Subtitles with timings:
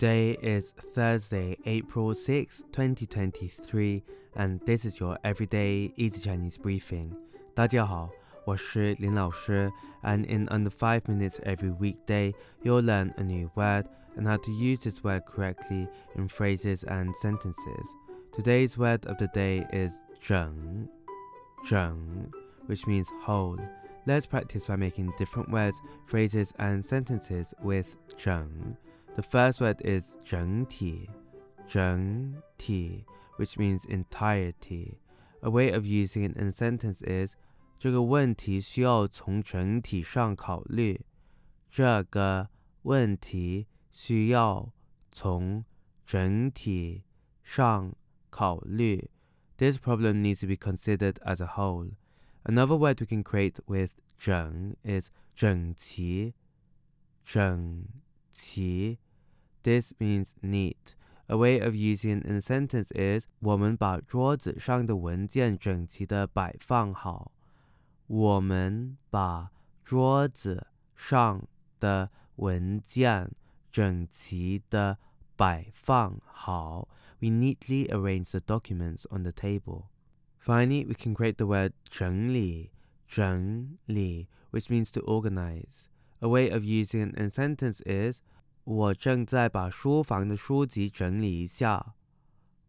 [0.00, 4.02] Today is Thursday, April 6, 2023,
[4.34, 7.14] and this is your everyday easy Chinese briefing.
[7.54, 8.10] 大家好，
[8.44, 9.70] 我是林老师,
[10.02, 13.86] and in under 5 minutes every weekday, you'll learn a new word
[14.16, 17.86] and how to use this word correctly in phrases and sentences.
[18.32, 20.88] Today's word of the day is 整,
[21.68, 22.30] 整,
[22.66, 23.58] which means whole.
[24.06, 27.86] Let's practice by making different words, phrases, and sentences with
[28.16, 28.76] 整.
[29.14, 31.08] The first word is 整体,
[31.68, 33.04] 整体,
[33.36, 34.98] which means entirety.
[35.42, 37.34] A way of using it in a sentence is
[37.78, 41.00] 这个问题需要从整体上考虑。
[41.70, 42.48] 这个
[42.82, 44.72] 问题需要
[45.12, 45.64] 从
[46.06, 47.04] 整体
[47.42, 47.94] 上
[48.30, 49.10] 考虑。
[49.56, 51.92] This problem needs to be considered as a whole.
[52.44, 56.34] Another word we can create with 整 is 整齐,
[57.24, 57.86] 整
[58.32, 58.98] 齐
[59.62, 60.94] this means neat.
[61.28, 67.32] A way of using it in a sentence is 我们把桌子上的文件整齐地摆放好。
[68.06, 69.50] 我们把
[69.84, 71.44] 桌子上
[71.80, 73.32] 的文件
[73.72, 74.98] 整齐地
[75.36, 76.88] 摆放好。
[77.18, 79.86] We neatly arrange the documents on the table.
[80.38, 82.70] Finally, we can create the word 整理,
[83.08, 85.88] 整理, which means to organize.
[86.20, 88.20] A way of using it in a sentence is
[88.70, 91.94] 我正在把书房的书籍整理一下。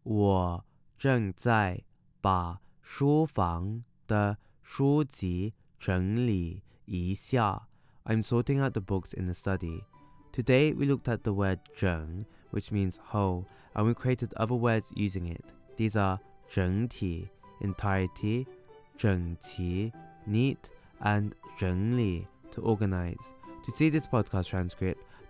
[0.02, 0.64] 我
[0.96, 1.82] 正在
[2.20, 7.68] 把书房的书籍整理一下。
[8.04, 9.82] I'm sorting out the books in the study.
[10.32, 14.90] Today we looked at the word 整, which means whole, and we created other words
[14.94, 15.44] using it.
[15.76, 17.28] These are 整体
[17.60, 18.46] entirety,
[18.96, 19.92] 整齐
[20.26, 20.58] neat,
[21.00, 23.32] and 整理 to organize.
[23.66, 24.98] To see this podcast transcript,